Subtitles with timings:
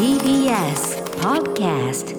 [0.00, 2.16] TBS Podcast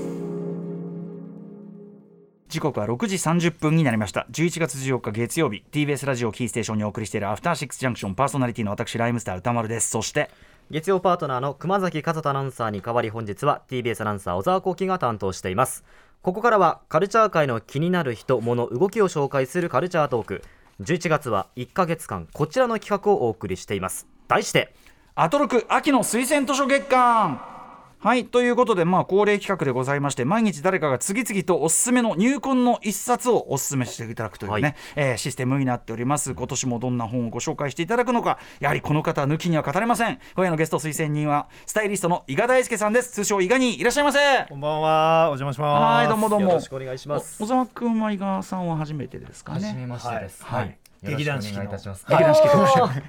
[2.48, 4.28] 時刻は6時30分になりました。
[4.30, 9.90] 11月14日月曜日 TBS ラジオキーステーションにお送りしているアフターシックスジャンクションパーソナリティの私ライムスター歌丸です。
[9.90, 10.30] そして
[10.70, 15.84] 月曜パートナーの熊崎和人アナウンサーに代わり本日は TBS アナウンサー小沢光輝が担当しています。
[16.22, 20.44] ここからはカルチャー界の気になる人物動きを紹介するカルチャートーク。
[20.82, 24.06] 11月は1ヶ月間こちらの企画をお送りしています。
[24.28, 24.72] 題して
[25.16, 27.61] アトロク秋の推薦図書月間。
[28.04, 34.76] はいということでまあ恒例企画でございまして毎日誰かが次々とおすすめの入魂の一冊をおすすめしていただくというね、はい。
[34.96, 36.34] えーシステムになっております。
[36.34, 40.18] 今年もどんな本をご紹介していただくのかやはりこの方抜きには語れません。
[40.36, 43.12] 今夜のゲスト推薦人はスタイリストの伊賀大輔さんです。
[43.12, 44.20] 通称伊賀にいらっしゃいませ。
[44.50, 45.84] こんばんは、お邪魔します。
[45.84, 46.48] はいどうもどうも。
[46.48, 47.38] よろしくお願いします。
[47.40, 49.76] お小沢君は伊賀さんは初めてですかね。
[49.78, 50.44] めましてです。
[50.44, 51.64] はい劇団四季の。
[51.64, 52.42] 劇団四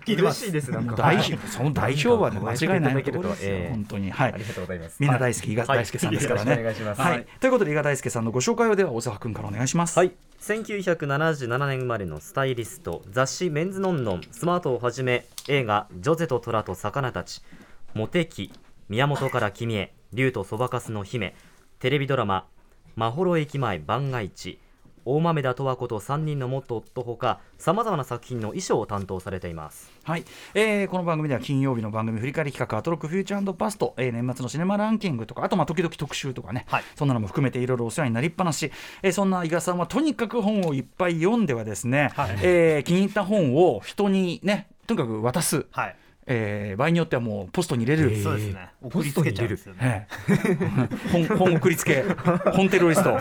[0.00, 0.44] 季聞いてます。
[0.44, 0.70] 嬉しいです。
[0.70, 3.36] なんか大その代表はね間違いないところで。
[3.36, 4.78] す本当にはいありがとうござい。
[4.78, 4.96] ます。
[4.98, 7.00] みんな大好き伊賀大輔さんですからね、お願いします。
[7.02, 9.98] はい、ということで伊賀大輔さんのご紹介をでは小沢君からお願いします。
[9.98, 10.12] はい。
[10.40, 17.42] 1977年生まれのスタイリスト雑誌「メンズノンノン」スマートをはじめ映画「ジョゼと虎と魚たち」
[17.94, 18.50] 「モテキ」
[18.88, 21.36] 「宮本から君へ」「竜とそばかすの姫」
[21.78, 22.46] テレビドラマ
[22.96, 24.58] 「まほろ駅前番外地」
[25.04, 29.90] 大豆田十和子と3人の元夫ほかさまざまな作品の衣装を担当されています。
[30.04, 36.84] はい、えーこの番組では金曜日の番組振り返り企画「アトロックフューチャーパスト」えー年末のシネマランキングとかあとまあ時々特集とかね、はい。
[36.96, 38.70] そんなのも含めていろいろお世話になりっぱなし、
[39.02, 42.38] えーそんな伊賀さんはとにかく本をいっぱい読んではですね、はい。
[42.42, 45.96] えー気に入った本を人にねとにかく渡す、はい。
[46.26, 48.22] えー場合によってはもうポストに入れる。
[48.22, 48.70] そうですね。
[48.82, 50.06] 送りつけちゃうんですよね。
[50.28, 52.04] ええ本 本送りつけ
[52.52, 53.18] 本テロリスト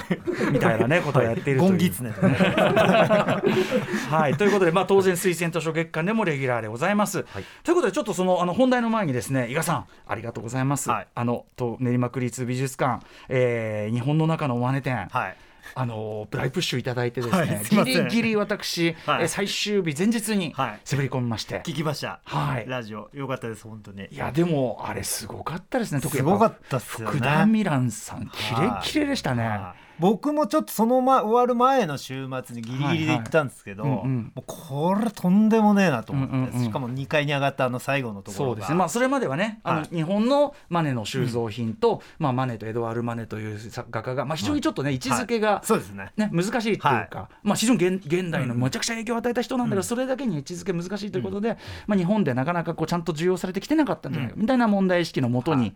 [0.52, 2.35] みたいなねことをやっているという、ゴンギツネとね。
[4.09, 7.25] はい、ということで、まあ、当然推薦図書月間でもレギュラーでございます。
[7.27, 10.89] はいということでちょっとそのあの本題の前にですね伊賀さんありがとうございます。
[10.89, 15.35] はいあのと練馬区立美術館、えー日本の中の真似店、はい。
[15.76, 20.80] あのブライプッシュいただいてですね、ギリギリ私、は最終日前日にはい。
[20.90, 22.19] 滑り込みまして、聞きました。
[22.25, 22.66] はい。
[22.68, 23.09] ラジオ。
[23.13, 24.08] よかったです本当に。
[24.12, 26.02] いやでもあれすごかったですね。
[26.02, 27.18] 特にすごかったっすよね。
[27.18, 29.59] 福田ミランさんキレッキレでしたね。
[30.01, 34.01] はい僕もちょっとその前終わる前の週末にギリギリで行ったんですけど、はいはい。
[34.01, 34.31] うんうん。
[34.34, 38.56] もうこれとんでもねえなと思って、うんうんうんしかも2階に上がったあの最後のところが。
[38.56, 39.95] そうですね、まあ、それまではね、あのはい。
[39.95, 46.11] 日本のマネの収蔵品と、まあ、マネとエドワール・マネという作画家が、まあ、非常にちょっとね、位置づけが、そうですね。
[46.17, 49.84] ね、難しいっていうか、はまあ、非常に現現代のうんむちゃくちゃ影響を与えた人なんだけど、うん。
[49.84, 55.75] それだけに位置づけ難しいということで、まあ、日本でなかなかこうちゃんと重要されてきてなかったんじゃないか、みたいな問題意識のもとに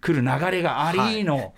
[0.00, 1.54] 来る流れがありの、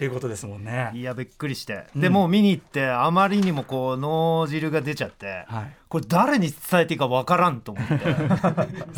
[0.00, 0.90] っていうことですもんね。
[0.94, 2.00] いやびっくりして、うん。
[2.00, 7.94] でもう見に行ってあまりにもこう脳汁が出ちゃって、はいこれ誰に伝えていいかわからんと思って。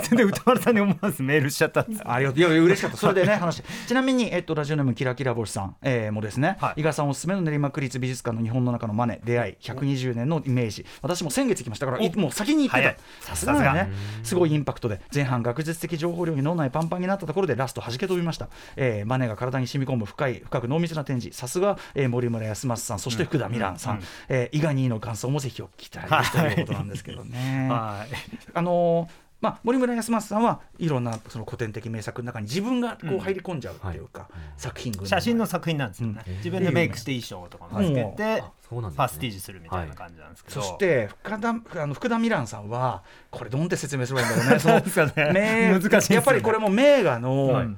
[0.05, 2.99] それで歌丸さんに思わずメールしちゃったありがとういや嬉しかった。
[2.99, 3.63] それでね話。
[3.89, 6.81] ちなみに、えっと、ラジオネームキラキラ星さん、えーもですね、はい。
[6.81, 10.85] 伊賀さんおすすめの練馬区立美術館の日本の中のマネ出会い120年のイメージ。
[11.01, 13.27] 私も先月行きましたからいもう先に行ってた。
[13.27, 13.91] さすがね。
[14.23, 15.01] すごいインパクトで。
[15.15, 21.35] 前半学術的情報量に脳内パンパンになったところでラスト弾け飛びました、えーマネが体に染み込む深い深く濃密な展示。
[21.35, 22.99] さすが、えー森村康正さん。
[22.99, 27.69] そして福田ミランさん、うんえー伊賀にの感想もぜひお聞きたいということなんですけどね。
[27.71, 28.15] はい。
[28.55, 36.37] あのーまあ、森村康正さんはいろんなその古典的名作の中に自分がこう入り込んじゃうっていうか、作品群写真の作品なんですよね、うん。
[36.37, 38.97] 自分でメイクして衣装とかもつけて、あそうなんですね。
[38.99, 44.59] パスティージするみたいな感じなんですけど、そして福田あの福田ミランさんはこれどんって説明すればいいんだろうね。
[44.63, 45.33] そのですかね。
[45.33, 46.15] 名難しいですよね。
[46.15, 47.77] やっぱりこれも名画の、はい。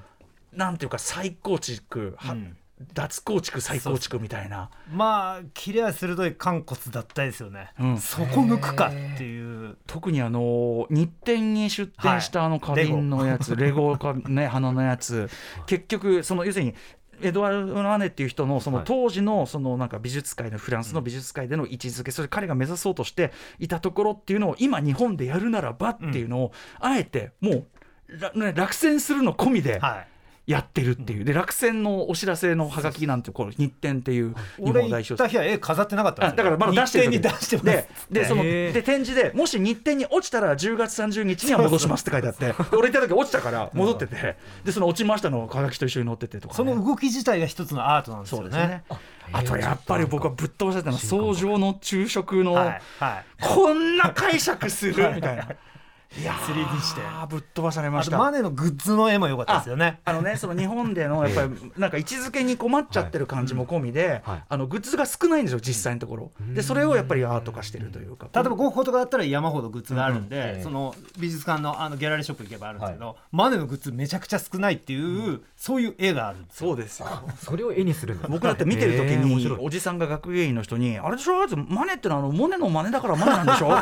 [0.53, 2.57] なんていうか再構築、はうん
[2.93, 4.71] 脱構築再構築みたいな。
[4.93, 7.99] まあ切れは鋭い肝骨だったですよね、うん。
[7.99, 9.77] そこ抜くかっていう。
[9.87, 15.29] 特にあの日展に出展したあの花瓶のやつ、レゴかね 花のやつ。
[15.67, 16.75] 結局その要するに
[17.23, 18.87] エドワルド・マネっていう人のそのはい。
[18.87, 27.67] 当時のそのなんか美術界のフランスの美術界での位置づけそれ彼が目指そうとしていたところっていうのを今日本でやるならばっていうのをあえてもう
[28.55, 30.14] 落選するの込みではい
[30.47, 31.25] やってるっていう。
[31.25, 48.85] で落選のお知らせのハガキなんてこの日展っていう日俺本代表行った日は絵飾ってなかっただからまだ出してるに出してででそので展示でもし日程に落ちたら10月30日には戻しますって書いてあって で俺行った時落ちたから戻っててでその落ちましたのハガキと一緒に載っててとか、ね、その動き自体が一つのアートなんですよね。
[49.32, 52.75] あとやっぱり僕はぶっ飛ばされたのは創上の昼食の、
[53.40, 55.14] こんな解釈する？
[55.14, 55.49] みたいな。
[56.22, 58.12] 3D してぶっ飛ばされまあした。
[58.12, 60.00] とマネのグッズの絵も良かったですよね。
[60.05, 64.43] あのね、その日本でのやっぱり なんか位置づけに困っちゃってる感じも込みで、はい。
[64.49, 66.32] あのグッズが少ないんですよ実際のところ。
[66.55, 68.28] でそれをやっぱりアート化してるというか。
[68.32, 70.56] 例えばゴッホとかだったら山ほどグッズがあるんで、うん。
[70.56, 76.69] うんその美術館のあのギャラリーショップ行けばあるんですけど、マネのグッズめちゃくちゃ少ないっていう、そういう絵があるんですよ。
[76.70, 77.06] そうですよ。
[77.43, 79.58] それを絵にするんだ僕だって見てる時にへー面白い。
[79.62, 83.69] おじさんが学芸員の人に「あれでしょあいつマネってのはあのモネの真似だからマネなんでしょ。
[83.69, 83.72] 違う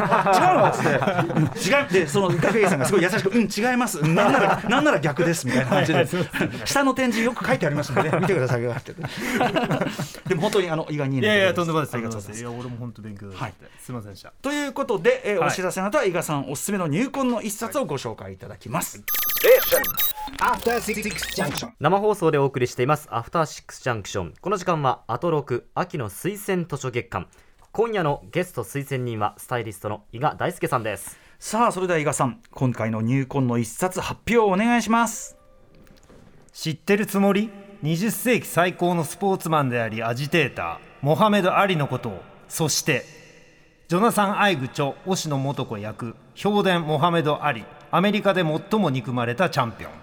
[0.58, 0.88] の?」っつって。
[1.34, 3.98] うん「違う」でその学芸員さんがすごい優しく「うん違います。
[3.98, 6.06] うんなんなら なんなら逆です」みたいな感じで。
[6.64, 8.72] 下の展示よく書いてありますのでね 見てくださいよ。
[8.72, 8.94] っ て
[10.28, 11.94] でも本当にあの伊賀にいやいやとんでもないです。
[11.94, 12.40] ありがとうございます。
[12.40, 13.54] いや俺も本当勉強はい。
[13.80, 14.32] すみませんでした。
[14.42, 15.48] ということで、えーはい。
[15.48, 19.02] お知らせの後は伊賀さんおすすめの入魂の一冊をご紹介いただきます。
[20.38, 21.02] After Six
[21.34, 21.70] Junction.
[21.80, 23.08] 生放送でお送りしています。
[23.10, 27.26] アフターシックスジャンクションこの時間はアトロク秋の推薦図書月間。
[27.72, 35.36] 今夜のゲスト推薦人はスタイリストの伊賀大輔さんですさあそれでは伊賀さん今回の入魂の一冊発表をお願いします。
[36.52, 37.50] 知ってるつもり
[37.82, 42.22] ？20世紀最高のスポーツマンでありアジテーターモハメド・アリのことを。
[42.48, 43.04] そして
[43.88, 50.01] ジョナサン・アイグ著押野素子役評伝モハメド・アリアメリカで最も憎まれたチャンピオン。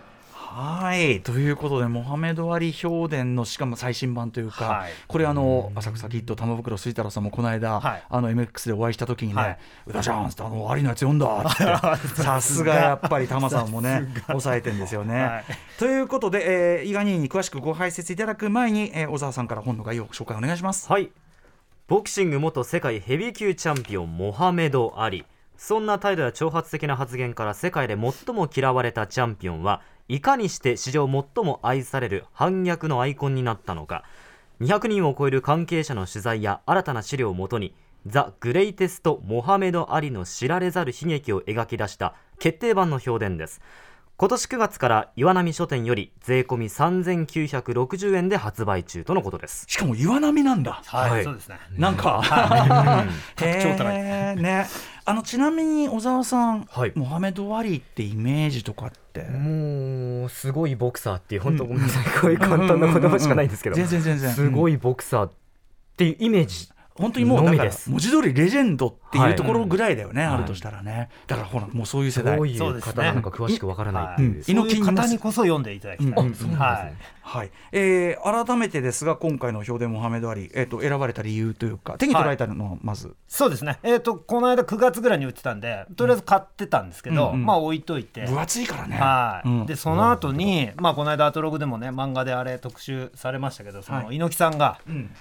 [0.51, 1.22] はい。
[1.22, 4.92] ということでモハメド・アリ評伝のしかも最新版というか、はい。
[5.07, 8.04] これあの浅草キッド玉袋水太郎さんもこの間、はい。
[8.10, 12.74] あの MX でお会いした時にねはい「宇田ちゃん」ってあのアリのやつ読んだ」って さすが。
[12.74, 15.22] やっぱり玉さんもね抑えてんですよね。
[15.22, 15.44] はい。
[15.78, 20.92] ということで、えー、伊賀兄に詳しくご解説いただく前に、えー小沢さんから本の概要を紹介お願いします。
[20.92, 21.12] はい。
[21.88, 25.25] ボクシング元世界ヘビー級チャンピオンモハメド・アリ。
[25.57, 34.03] そんな態度や挑発的な発言から世界で最も嫌われたチャンピオンはいかにして史上最も愛される反逆のアイコンになったのか。
[34.59, 37.75] 200人を超える関係者の取材や新たな資料をもとに
[38.07, 43.61] ザ・グレイテスト・モハメド・アリの知られざる悲劇を描き出した決定版の評伝です。
[44.19, 49.63] 今年9月から岩波書店より税込み3960円で発売中とのことです。
[49.69, 50.81] しかも岩波なんだ。
[50.86, 51.24] はい、はい。
[51.24, 51.57] そうですね。
[51.77, 52.21] なんか、
[53.38, 53.98] 格調高い。
[54.36, 54.68] ね。
[55.06, 56.92] あのちなみに小沢さん、はい。
[56.95, 59.24] モハメド・アリってイメージとかって？
[59.24, 62.04] もうすごいボクサーっていう本当ごめんなさい。
[62.19, 63.77] こういう簡単な言葉しかないんですけど。
[63.77, 64.33] 全然全然。
[64.33, 65.31] すごいボクサーっ
[65.95, 67.57] ていうイメージ本当にもう文
[68.00, 70.33] 字通りレジェンドっていうところぐらいだよね、はい。
[70.35, 71.09] あるとしたらね。
[71.25, 72.38] だからほらもうそういう世代。
[72.38, 76.31] どういう方なのか詳しくわからないっていううんそういう方にこそ読んでいただきたい、うん。
[76.31, 76.94] ねはい。
[77.29, 83.77] はい、えー改めてですが今回の評伝モハメド・アリ、えー、と選ばれた理由というか手に取られたのはまず、そうですね。
[83.83, 87.45] えっ、とこの間9月ぐらいに売ってたんでとりあえず買ってたんですけど、うんうん。
[87.45, 88.25] まあ置いといて。
[88.25, 88.97] 分厚いからね。
[88.97, 89.65] はい、うん。
[89.67, 95.12] でその後に、まあこの間アトログでもね漫画であれ特集されましたけどその、はい猪木さんがうん。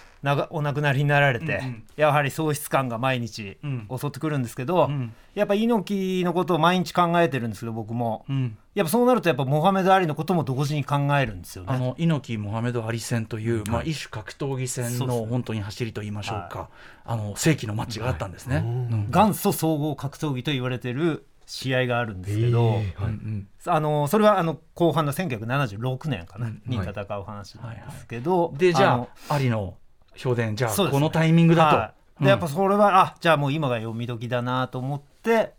[0.50, 1.84] お亡くなりになられて、うんうん。
[1.96, 5.12] やはり喪失感が毎日うん襲ってくるんですけど、うん。
[5.34, 8.56] やっぱ猪木のことを毎日考えてるんですけど僕も、うん。
[8.74, 11.68] やっぱそうなるとやっぱモハメド・アリのことも同時に考えるんですよね。
[11.70, 16.68] あの猪木モハメド・アリ戦という、まあ、一種格闘技戦の本当に走りと言いましょうか、
[17.04, 18.62] あの世紀のマッチがあったんですね。
[18.64, 19.10] うん。
[19.10, 23.48] 元祖総合格闘技と言われてる試合があるんですけど、はいうん。
[23.66, 26.62] あのそれはあの後半の1976年かな、うん。
[26.66, 29.76] に戦う話なんですけど、でじゃのあアリの
[30.14, 31.97] 評伝じゃあこのタイミングだと。
[32.20, 35.52] でやっぱそれは、あじゃあもう今が読み時だなと思って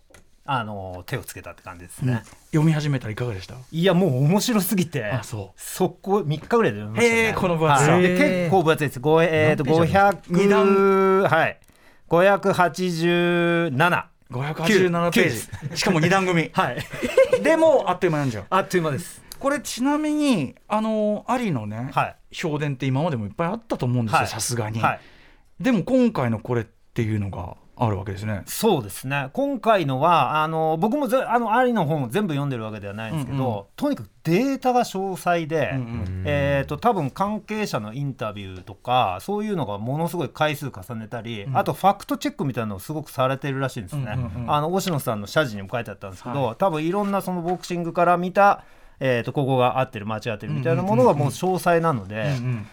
[0.46, 3.56] あの手をつけたって感じですね、読み始めたらいかがでした？
[3.72, 5.62] いやもう面白すぎてあそう。
[5.62, 7.34] 速攻3日ぐらいで読みましたね。
[7.38, 7.92] この分厚さ。
[7.92, 8.02] はい。
[8.02, 9.00] 結構分厚いです。
[9.00, 11.60] ごえー、と何ページ二500はい。
[12.10, 15.78] 587 587ページ。
[15.78, 16.50] しかも2段組。
[16.54, 16.78] はい。
[17.44, 18.46] でもあっという間なんじゃん。
[18.50, 19.22] あっという間です。
[19.40, 22.16] これちなみにあのアリのね、はい。
[22.32, 24.28] 評伝って今までもいっぱいあったと思うんですよはい。
[24.28, 25.00] さすがに、はい
[25.60, 28.44] でも今回のこれっていうのがあるわけですね。
[28.46, 29.30] そうですね。
[29.32, 33.64] 今回のはあの僕もぜあのアリの本を全部読んでるわけではないんですけど、うんうん。
[33.78, 36.24] とにかくデータが詳細で、うんうん。
[36.26, 41.58] えー、と多分関係者のインタビューとかそういうのがものすごい回数重ねたり、うん。
[41.58, 44.14] あとファクトチェックみたいなのをすごくされてるらしいんですね。
[44.18, 44.54] うんうんうん。
[44.54, 48.66] あの星野さんの謝辞にも書いてあったんですけど、は多分いろんなそのボクシングから見た、
[49.00, 52.24] えー、とここが合ってる間違ってるみたいなものがもう詳細なので。
[52.24, 52.68] うんうん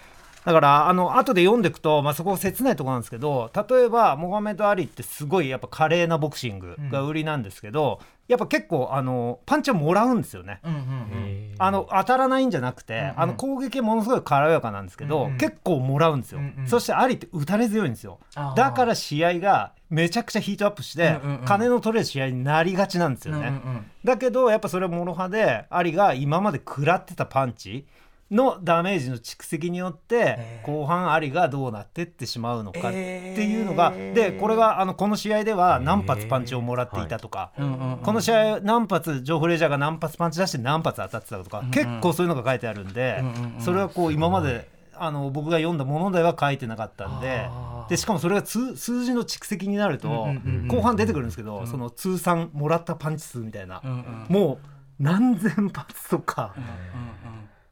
[0.46, 7.98] だからあの後で読んでいくと、まあ、そこ切ないところなんですけど例えばモハメド・アリってすごいやっぱ華麗なボクシングが売りなんですけど、
[8.28, 10.60] やっぱ結構あのパンチをもらうんですよね。
[10.64, 11.54] うんうんうん。
[11.58, 13.12] あの当たらないんじゃなくて、うんうん。
[13.16, 15.38] あの攻撃はものすごい軽やかなんですけど、うんうん。
[15.38, 16.66] 結構もらうんですよ、うんうん。
[16.66, 18.18] そしてアリって打たれ強いんですよ。
[18.56, 21.44] だから試合がめちゃくちゃヒートアップして、うんうんうん。
[21.44, 23.86] 金の取れる試合になりがちなんですよね、うんうんうん。
[24.04, 27.86] だけどやっぱそれは諸刃でアリが今まで食らってたパンチ
[28.30, 37.98] のダメージの蓄積によって後半アリがどうなってってしまうのかってえーいうのがでこれがあのこの試合では何発パンチをもらっていたとかうんうんうん。
[37.98, 44.68] この試合何発ジョー・フレイジャーが何発パンチ出して何発当たってたとか結構そういうのが書いてあるんでうんうんうんそれはこう今まで
[44.98, 47.48] あの僕が読んだものでは書いてなかったんで
[47.88, 50.30] でしかもそれが数数字の蓄積になるとうんうんうん
[50.62, 53.80] うん後半出てくるんですけどその通算もらったパンチ数みたいな。
[53.84, 54.58] うんうんもう
[54.98, 56.54] 何千発とか。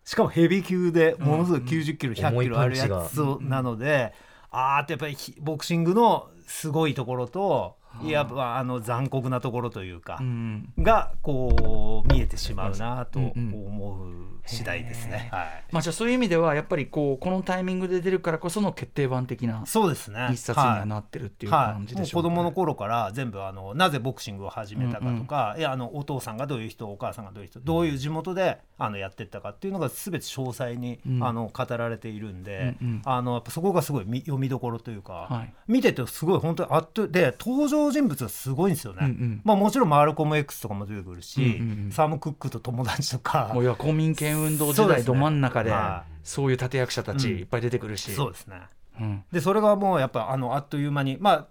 [0.04, 4.12] しかもヘビー級でものすごい90キロ、100キロあるやつをなので、
[4.50, 10.72] あーってやっぱりひボクシングのすごいところと、やっぱあの残酷なところというか、うん。
[10.78, 13.66] がこう見えてしまうなとうんうん。
[13.66, 15.28] 思う次第ですね。
[15.32, 20.28] はい、まあじゃあそういう意味ではやっぱりこうこのタイミングで出るからこその決定版的なそうですね。
[20.32, 21.72] 一冊にはなってるっていうはい。
[21.74, 22.28] 感じでしょうか。
[22.28, 31.24] ね子供の頃から全部あのなぜボクシングを始めたかとか、いやあのお父さんがどういう人お母さんがどういう人どういう地元であのやってったかっていうのが全て詳細に、うん。
[31.24, 33.02] あの語られているんで、うんうん。
[33.04, 35.54] あのやっぱそこがすごいみ読みどころというか、はい。
[35.68, 38.98] 見ててすごい本当にあっとで登場人物がすごいんですよね。
[39.00, 39.40] うんうん。
[39.44, 41.92] まあ、もちろんマルコム X とかも出てくるし、うんうんうん。
[41.92, 47.38] サム・クックと友達とかいや公民権運動時代ど真ん中ではそういう立役者たちうん。
[47.38, 48.60] いっぱい出てくるし、そうですね。
[49.00, 49.24] うん。
[49.32, 51.46] でそれがもうやっぱあのあっという間にまあ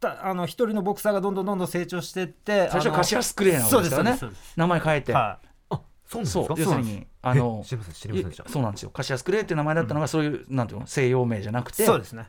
[0.00, 4.52] たあの一人のボクサーがどんどんどんどん成長してって最初あのカシアスクレーなわけそうでよねですすそうです。
[4.56, 5.38] 名前変えて、は
[5.70, 6.46] あそうなんですか？
[6.46, 8.90] そう要するにあのそうなんですよ。
[8.90, 11.84] カシアスクレーって名前だったのがそういう、なんていうの西洋名じゃなくいて。
[11.84, 12.28] そうですね。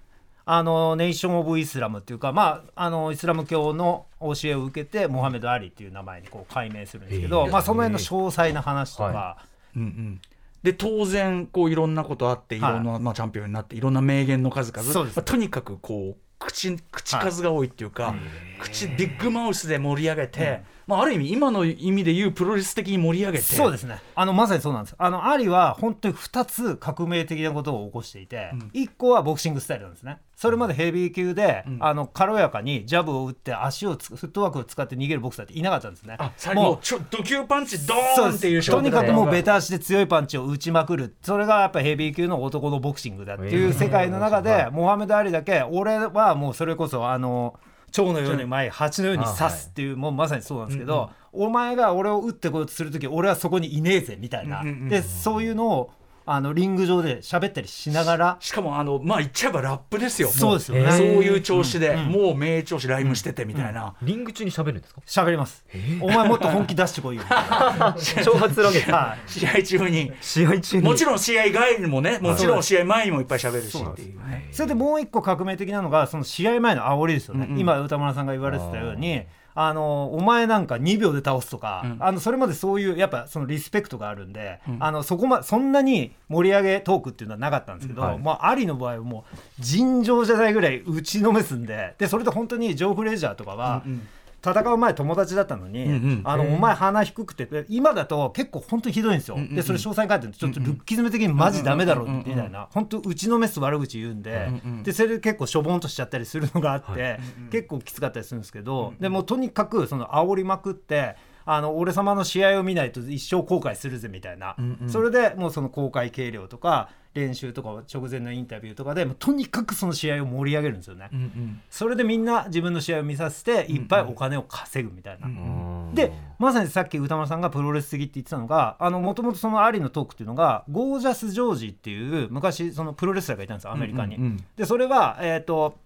[0.50, 7.52] あのネーション・オブ・イスラムっていうかまああのイスラム教の教えを受けてモハメド・アリっていう名前にこう改名するんですけど、えー。
[7.52, 9.38] まあその辺の詳細な話とか、は
[9.77, 10.22] うんうん。
[10.63, 15.15] で当然こういろんなことあっていろんな、まあ、チャンピオンになっていろんな名言の数々そうです。
[15.15, 18.15] まあ、とにかくこう口口数が多いっていうか、
[18.60, 23.44] 口ビッグマウスで盛り上げて、まあ、ある意味今の意味で言うプロレス的に盛り上げて。
[23.44, 24.00] そうですね。
[24.15, 24.96] あのまさにそうなんです。
[24.98, 30.20] あのアリは本当に2つ革命的なことを起こしていて、1個はボクシングスタイルなんですね。
[30.36, 36.17] それまでヘビー級で、あの軽やかにジャブを打って足をつフットワークを使って逃げるボクサーっていなかったんですね。
[36.53, 41.15] もうちょド級パンチドーンっていうとにかくもうベタタ足で強いパンチを打ちまくる。
[41.22, 47.60] それがやっぱヘビー級の男のボクシングだっていう世界の中で、モハメド・アリだけ俺はもうそれこそあの
[47.91, 55.91] 蝶のように前蜂のように刺すっていうもうまさにそうなんですけど、お前が俺を打ってこようとする時俺はそこにいねえぜみたいな、でそういうのを
[56.29, 58.38] あのリング上で喋ったりしながら。
[58.41, 60.27] しかもあのまあ言っちゃえばラップですよ。
[60.27, 60.91] もそうですよね。
[60.91, 65.01] そういう調子で、もう名調子ライムしててみたいな、リング中に喋るんですか？
[65.05, 65.65] 喋ります、
[66.01, 67.24] お前もっと本気出してこいよ。
[67.29, 68.86] 挑発するわけで。
[68.86, 69.31] すはい。
[69.31, 70.12] 試合中に。
[70.19, 70.84] 試合中に。
[70.84, 74.50] もちろん試合外にもねもちろん試合前にもいっぱい喋るしそうなんですっていうね。
[74.51, 77.60] それでもう一個革命的なのがその試合前の煽りですよね、うんうん。
[77.60, 79.24] 今歌村さんが言われてたように
[79.60, 81.98] あのお前なんか2秒で倒すとか、うん。
[82.00, 84.78] あのそれまでそういうやっぱそのリスペクトがあるんで、うん。
[84.80, 88.20] あのそこまそんなに盛り上げトークっていうのはなかったんですけど、はい。
[88.20, 94.08] まあ、アリの場合はもう尋常じゃないぐらい打ちのめすんででそれで本当にジョー・フレイジャーとかは、うんうん
[94.44, 96.22] 戦う前友達だったのに、うんうん。
[96.24, 99.56] あのお前鼻低くて今だと結構本当にひどいんですよ、うんうんうん。
[99.56, 100.34] でそれ詳細に書いてる。
[100.34, 102.67] ちょっとルッキズム的にマジダメだろみたいな。
[102.72, 107.20] 本当打ちのめす悪口言うんで,、うんうんでそれで結構しょぼんとしちゃったりするのがあって、
[107.51, 111.15] 結構きつかったりするんですけど、でもとにかくその煽りまくって
[111.46, 114.89] あの俺様の試合を見ないと一生後悔するぜみたいな、うんうん。
[114.89, 121.09] それでもうその公開計量とか練習とか直前のインタビューとかでもうとにかくその試合を盛り上げるんですよね。
[121.12, 121.62] うんうん。
[121.69, 125.27] それでみんな自分の試合を見させていっぱいお金を稼ぐみたいな。
[125.27, 134.17] うんでまさにさっき歌丸さんがプロレス的って言ってたのがもともとそのアリのトークっていうのがゴージャス・ジョージっていう昔そのプロレスラーがいたんですよアメリカに。
[134.17, 134.45] うんうんうん。
[134.55, 135.77] でそれは、えーと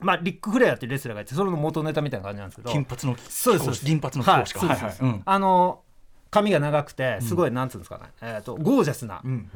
[0.00, 2.70] まあ、リック・フレアっていうレスラーがいてそれの元ネタみたいな感じなんですけど。
[2.70, 3.84] 金髪のそうですそうです。
[3.84, 4.96] 銀髪のはいはいはい。
[4.98, 5.22] うん。
[5.24, 5.82] あの
[6.30, 9.50] 髪が長くてすごい、なんつうんですかね、えー、とゴージャスなうん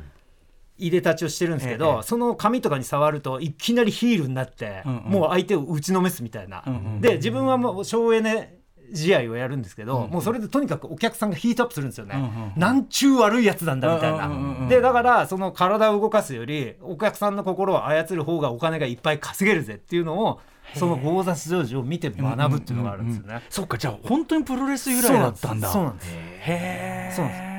[0.77, 2.03] 入れ立ちをしてるんですけど、ええ。
[2.03, 5.13] その髪とかに触るといきなりヒールになって、うんうん。
[5.13, 8.59] もう相手を打ちのめすみたいな、うんうんで自分はもう省エネ
[8.93, 10.11] 試合をやるんですけど、うんうん。
[10.11, 20.41] もうそれでとにかくお客さんがヒートアップするんですよね、うんうんなんちゅう悪いやつなんだみたいな、うんうんうんうんでだからその体を動かすよりお客さんの心を操る方がお金がいっぱい稼げるぜっていうのを
[20.75, 23.43] そのゴーザスジョージを見て学ぶっていうのがあるんですよね。
[23.49, 25.69] そっかじゃあ本当にプロレス由来だったんだ。
[25.69, 26.09] そうなんです。
[26.15, 27.13] へえ。
[27.15, 27.54] そうなんで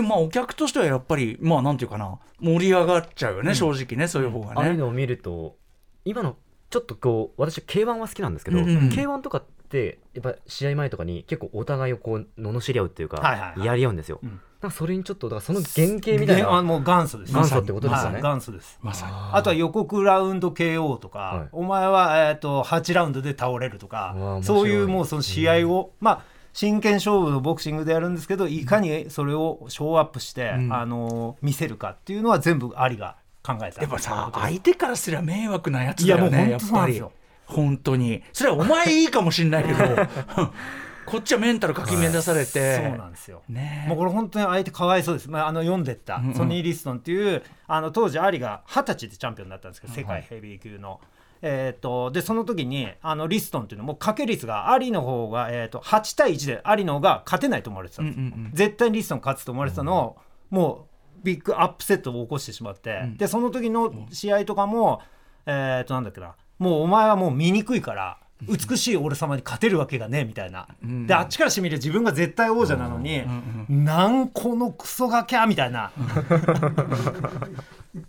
[0.00, 4.70] もまあお客としてはやっぱりまあなんていうかな盛り上がっちゃうよね、正直ねそういう方ああがね。
[4.70, 5.56] いうのを見ると
[6.04, 6.36] 今の
[6.70, 13.66] ちょっとこう私 K1 は好きなんですけど、うんうん K1 とかってやっぱ試合前とかに結構お互いをこう罵り合うっていうか、はいはいはい。
[13.66, 14.70] やり合うんですよ、うん。
[14.70, 17.32] それにちょっとだからその原型みたいなであもう元祖です。
[17.32, 18.20] 元祖ってことですよね。
[18.20, 18.22] はい。
[18.22, 18.78] 元祖です。
[18.82, 19.12] まさに。
[19.32, 21.48] あとは予告ラウンド KO とか、はい。
[21.52, 26.22] お前は、えー、と8ラウンドで倒れるとかそういうもうその試合を、まあ
[26.52, 30.72] 真剣勝負のボクシングでやるんですけどいかにそれをショーアップして、うん。
[30.72, 33.80] あの見せるかっていうのは全部アリが考えた。
[33.82, 37.02] やっぱさ相手からすりゃ迷惑なやついだよねやっぱり。
[37.46, 38.22] 本当に。
[38.32, 39.78] それはお前いいかもしんないけど
[41.04, 43.42] こっちはメンタルかき乱されて、そうなんですよ。
[43.48, 43.84] ね。
[43.86, 46.34] えもうこれ本当に相手かわいそうです、まあ、あの読んでったんうん。
[46.34, 51.00] ソニー・リストンっていうあの当時アリが二十歳でチャンピオンだったんですけど世界ヘビー級の。
[51.42, 58.50] えー、とでその時にあのリストンっていうのも掛け率がアリの方が、えー、と8対1でアリの方が勝てないと思われてたんです、うんうんうん。
[58.54, 60.16] 絶対にリストン勝つと思われてたのを、
[60.50, 60.86] も
[61.20, 63.16] うビッグアップセットを起こしてしまって、ん。
[63.16, 65.02] でその時の試合とかも、
[65.46, 68.18] えっ、となんだっけなもうお前はもう醜いから
[68.48, 71.06] 美しい俺様に勝てるわけがねえみたいな、ん。
[71.06, 73.22] であっちからしてみれば自分が絶対王者なのに、
[73.68, 74.28] なん。
[74.28, 75.92] このクソガキャみたいな。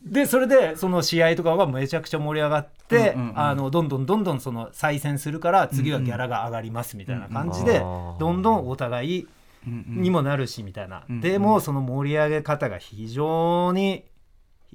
[0.05, 3.39] でそれでその試合とかがめちゃくちゃ盛り上がって、うんうんうん。
[3.39, 9.27] あのどんどんどんどんその再戦するから次はギャラが上がりますみたいな感じで、うんうんどんどんお互い
[9.65, 11.21] にもなるしみたいな、うんうん。
[11.21, 14.05] でもその盛り上げ方が非常に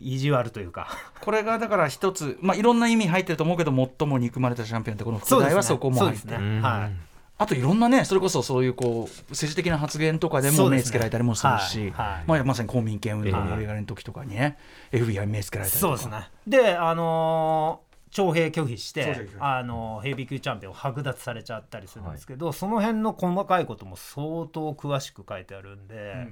[0.00, 0.88] 意地悪というか。
[1.20, 6.60] これがだから一つ、まあ、いろんな意味入ってると思うけど最も憎まれたチャンピオンってこの副題はそこも入ってる、ね。
[6.60, 7.08] はい。
[7.40, 11.90] あといろんなねそれこそそういうこう政治的な発言とかでも目つけられたりもするし、はい。
[11.90, 12.24] はい。
[12.26, 14.58] まあ、まさに公民権運動のはい盛り上がりの時とかにね、
[14.90, 15.96] FBI に目つけられたりとか。
[15.98, 16.30] そうですね。
[16.46, 26.26] であのー徴兵拒否してあのーヘビー級チャンピオン剥奪されちゃったりするんですけど、その辺の細かいことも相当詳しく書いてあるんで,、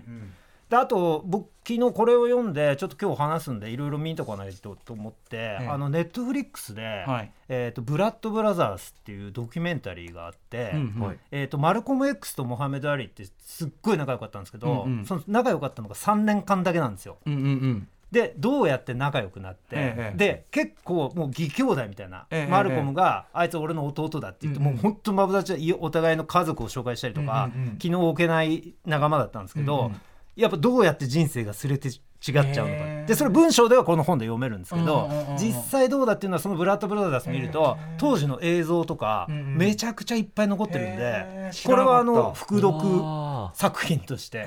[0.68, 7.32] であと僕昨日これを読んでちょっと今日話すんでいろいろ見とかないとと思って、えあのネットフリックスで、はい。
[7.48, 11.02] えーと「ブラッド・ブラザーズ」っていうドキュメンタリーがあって、うんうん。
[11.02, 11.18] はい。
[11.30, 17.18] えー、とマルコム X とモハメド・アリってすっごい仲良かったんですけど、うんうんその仲良かったのが3年間だけなんですよ。
[17.26, 17.88] うんうんうん。
[18.10, 24.72] でどうやって仲良くなって、ええで結構もう義兄弟みたいな、ええマルコムが、あいつ俺の弟だって言って、うんうん。
[24.74, 30.00] もう本当マブダチでお互いの家族を紹介したりとか、うんうんうん気の置けない仲間だったんですけど、うんうん
[30.36, 44.46] やっぱどうやって人生がすれて違っちゃうのか、でそれ文章ではこの本で読めるんですけど、うんうん実際どうだっていうのはそのブラッド・ブラザーズ見ると、当時の映像とか、めちゃくちゃいっぱい残ってるんへでこれはあの副読あ作品として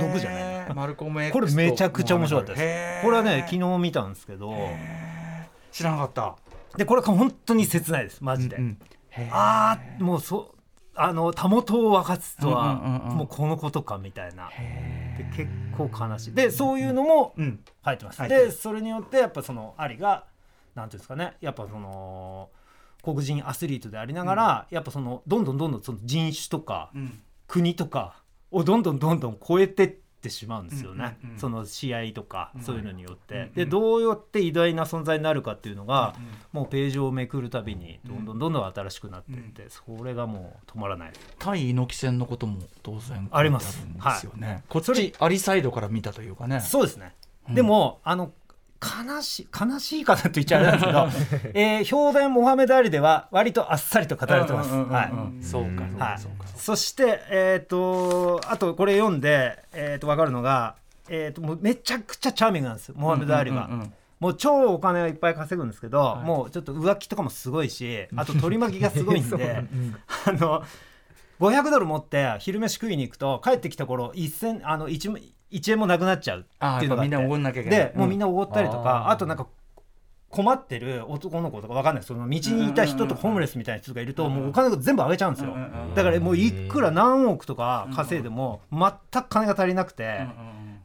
[0.00, 0.68] 毒毒じゃない？
[0.68, 3.00] なマルコム X これめちゃくちゃ面白かったへでー。
[3.00, 4.54] すこれはね昨日見たんですけど
[5.72, 6.36] 知らなかった。
[6.76, 8.78] でこれ本当に切ないですマジで、うんうん。
[9.30, 10.54] ああもうそ
[11.02, 14.48] あのたもとを分かつとは、もうこのことかみたいな。
[14.52, 16.34] へで結構悲しい。
[16.34, 17.34] でそういうのも
[17.82, 20.26] 入ってます、でそれによってやっぱそのアリが
[20.74, 21.36] なんていうんですかね。
[21.40, 22.50] やっぱその
[23.02, 27.22] 黒人アスリートでありながら、やっぱそのどんどんどんどんその人種とかうん。
[27.46, 36.14] 国とかをどんどんどんどん超えてってしまうんですよね、その試合とかそういうのによって、でどうやって偉大な存在になるかっていうのが、
[36.52, 41.12] もうページをめくるたびにどんどんどんどん新しくなっていって、それがもう止まらない。
[41.38, 43.86] 対猪木戦のことも当然あります。
[44.24, 46.60] よね、こっちアリサイドから見たというかね。
[46.60, 47.14] そうですね、
[47.48, 48.32] でもあの
[48.80, 54.70] 悲しい悲しいかなと言っちゃあれなんですけど、 えー、評伝モハメド・アリでは割とあっさりと語られてます。
[54.70, 55.10] そうか
[55.42, 55.98] そうはい。
[55.98, 56.18] か。
[56.56, 60.76] そして、えー、とあとこれ読んで、えー、と分かるのが、
[61.08, 63.66] えー、ともうめちゃくちゃチャーミングなんですよモハメド・アリは。
[63.66, 66.26] うんうんうんもう超お金はいっぱい稼ぐんですけど、い。
[66.26, 69.64] もうちょっと浮気とかもすごいし あと取り巻きがすごいんで
[70.26, 70.62] あの
[71.40, 77.78] 500ドル持って昼飯食いに行くと帰ってきた頃1000あの 1, 1円もなくなっちゃうっていうのがみんなおごんなきゃいけない。
[77.78, 79.46] でもうみんなおごったりとか、うんあとなんか
[80.30, 82.04] 困ってる男の子とかわかんない。
[82.04, 85.52] その道にいた人とかホームレスみたいな人がいるともうお金が全部あげちゃうんですよ。
[85.52, 90.26] うんうんうんだからもういくら何億とか稼いでも全く金が足りなくて。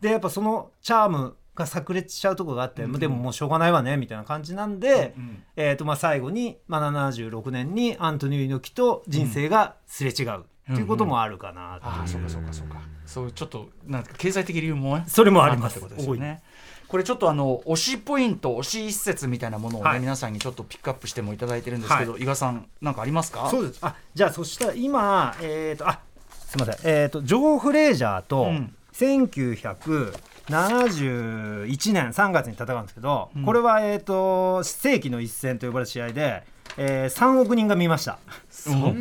[0.01, 12.81] でやっぱそのチャームが炸裂しちゃうとこがあって、でももうしょうがないわねみたいな感じなんで、うんえーとまあ、最後に、まあ、76年にアントニオ猪木と人生がすれ違うっていうこともあるかなと、ああそうかそうかそうか
[13.15, 15.79] そういうちょっとなんか経済的理由もねそれもあります。
[15.79, 16.43] ってことですよね。
[16.89, 20.01] これちょっとあの推しポイント推し一節みたいなものをね、はい。
[20.01, 23.49] 皆さんにちょっとピックアップしてもいただいてるんですけど、伊賀さんなんかありますか？
[23.49, 23.79] そうです。
[23.81, 26.91] あじゃあそしたら今えっ、とあすみません。
[26.91, 28.75] えっ、とジョー・フレージャーとうん。
[28.95, 33.45] 1971年3月に戦うんですけど、うん。
[33.45, 36.43] これはえっ、と世紀の一戦と呼ばれる試合で、
[36.77, 38.19] えー3億人が見ました。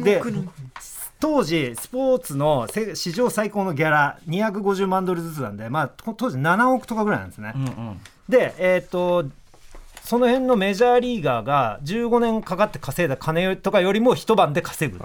[0.05, 0.23] で
[1.25, 7.55] 当時スポーツのせ史上最高のギャラ250万ドルずつなんで、まあ、と当時7億とかぐらいなんですね。
[7.57, 8.01] うんうん。
[8.29, 9.25] で、えっと
[10.03, 14.99] その辺のメジャーリーガーが15年かかって稼いだ金とかよりも一晩で稼ぐ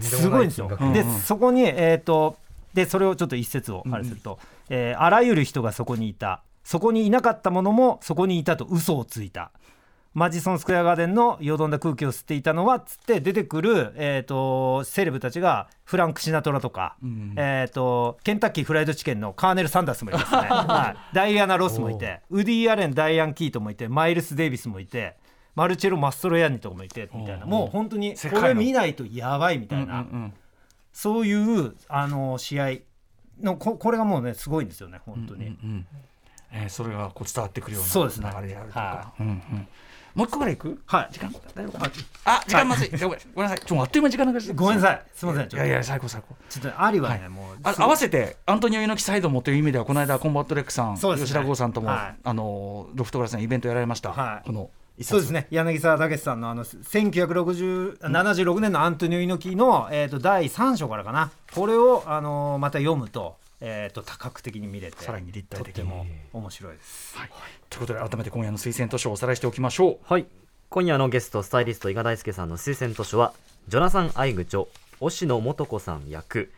[0.00, 0.66] すごいんですよ。
[0.66, 1.20] で、うんうん。
[1.20, 2.36] そこに、えー、と
[2.74, 6.42] でそれをちょっと一節をあれすると、えーあらゆる人がそこにいた。
[6.64, 9.52] そこにいなかったものもそこにいたと嘘をついた
[10.14, 16.96] マジソンスクエアガーデンのよどんだ空気を吸っていたのはつって出てくる、えー、とセレブたちがフランク・シナトラとか、
[17.36, 25.16] えー、とケンタッキーフライドチキンのカーネル・サンダースもいますね、 はい、ダイアナ・ロスもいてウディ・アレンダイアン・キートもいてマイルス・デイビスもいて
[25.56, 27.46] マルチェロ・マストロヤンニとかもいてみたいな。
[27.46, 30.34] もう本当にこれ見ないとやばいみたいな、うんうん
[30.94, 32.70] そういうあの試合
[33.40, 35.46] のここれがもうねすごいんですよね本当に。
[35.46, 35.86] うん
[36.52, 38.30] えーそれがこう伝わってくるようなそうですね。
[38.32, 39.12] 流れであるとか、
[40.14, 40.80] もう一個ぐらいいく？
[40.86, 41.08] はい。
[41.12, 41.32] 時間？
[41.54, 41.90] 大丈夫かな？
[42.24, 43.58] あ時間まずい、ごめんなさい。
[43.58, 44.54] ちょっとあっという間に時間流して。
[44.54, 45.02] ごめんなさい。
[45.14, 45.58] すみません。
[45.58, 46.34] いやいや最高最高。
[46.48, 47.28] ちょっとアリはね、はい。
[47.28, 47.56] もう。
[47.62, 51.26] あ合わせてアントニオ猪木サイドもという意味ではこの間コンバットレックさん、そうですね。
[51.26, 52.20] 吉田豪さんとも、はい。
[52.22, 54.46] あのロフトグラスのイベントやられました、はい。
[54.46, 54.70] この
[55.02, 55.48] そうですね。
[55.50, 61.32] 柳沢武さんのあの1976年のアントニオ猪木の、えー、と第3章からかな。
[61.52, 65.84] これを、あのまた読むと,、えー、と多角的に見れてさらに立体的に。
[65.84, 67.16] とっても面白いです。
[67.16, 67.30] はい、
[67.70, 69.98] ということで改めて今夜の推薦図書をおさらいしておきましょう。
[70.04, 70.26] はい。
[70.68, 73.32] 今夜のゲストスタイリスト伊賀大輔さんの推薦図書は
[73.68, 74.64] ジョナサン・アイグ著
[75.00, 76.52] 押野素子さん役。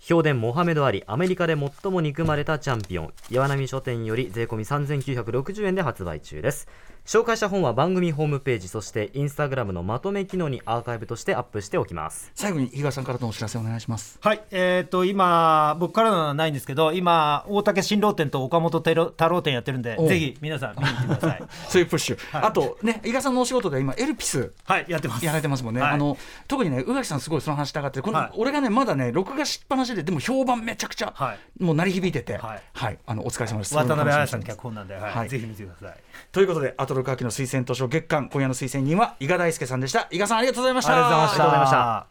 [0.00, 6.68] 評伝モハメド・アリアメリカで最も憎まれたチャンピオン岩波書店より税込み3960円で発売中です
[7.04, 12.30] 紹介した本は番組ホームページそしてインスタグラムのまとめ機能にアーカイブとしてアップしておきます。
[12.34, 14.18] 最後に比嘉さんからのお知らせお願いします。
[14.20, 21.42] はい、えー、と今僕からのはないんですけど今大竹新郎店と岡本太郎店やってるんでぜひ皆さん見に行ってください。
[21.68, 25.24] そういうプッシュ、あとね伊賀さんのお仕事で今エルピスはいやってます。
[25.24, 25.90] やられてますもんね、はい。
[25.92, 28.30] あの特にね宇垣さんすごいその話したがってこの、はい。
[28.36, 31.38] 俺がねまだね録画しっぱなしででも評判めちゃくちゃ、はい。
[31.62, 32.36] もう鳴り響いてて。
[32.36, 32.56] は
[32.90, 32.98] い。
[33.06, 33.74] あのお疲れ様です。
[33.74, 35.12] 渡辺彩さん脚本なんで、はい。
[35.12, 35.28] はい。
[35.28, 35.96] ぜひ見てください。
[36.32, 40.08] ということでアトロク秋の推薦図書月間今夜の推薦人は伊賀大輔さんでした。
[40.10, 40.92] 伊賀さんありがとうございました。
[40.92, 42.06] ありがとうございました。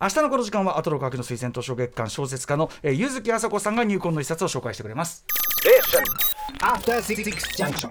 [0.00, 5.24] 明日のこの時間はアトロク秋の推薦図書月間小説家の、えー、柚木麻子さんが入魂の一冊を紹介してくれます。
[6.60, 7.22] After Six
[7.56, 7.86] Junction.